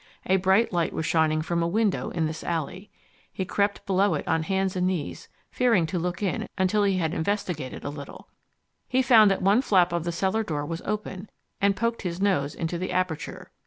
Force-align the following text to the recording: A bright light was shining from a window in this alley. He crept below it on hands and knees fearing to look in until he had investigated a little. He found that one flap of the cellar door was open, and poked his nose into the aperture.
A 0.25 0.37
bright 0.37 0.73
light 0.73 0.93
was 0.93 1.05
shining 1.05 1.43
from 1.43 1.61
a 1.61 1.67
window 1.67 2.09
in 2.09 2.25
this 2.25 2.43
alley. 2.43 2.89
He 3.31 3.45
crept 3.45 3.85
below 3.85 4.15
it 4.15 4.27
on 4.27 4.41
hands 4.41 4.75
and 4.75 4.87
knees 4.87 5.29
fearing 5.51 5.85
to 5.85 5.99
look 5.99 6.23
in 6.23 6.49
until 6.57 6.81
he 6.81 6.97
had 6.97 7.13
investigated 7.13 7.83
a 7.83 7.91
little. 7.91 8.27
He 8.87 9.03
found 9.03 9.29
that 9.29 9.43
one 9.43 9.61
flap 9.61 9.93
of 9.93 10.03
the 10.03 10.11
cellar 10.11 10.41
door 10.41 10.65
was 10.65 10.81
open, 10.85 11.29
and 11.61 11.75
poked 11.75 12.01
his 12.01 12.19
nose 12.19 12.55
into 12.55 12.79
the 12.79 12.91
aperture. 12.91 13.51